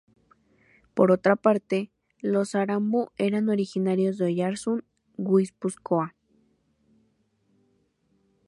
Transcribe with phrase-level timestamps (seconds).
[0.95, 1.91] Por otra parte,
[2.23, 4.83] los Aramburu eran originarios de Oyarzun,
[5.17, 6.15] Guipúzcoa.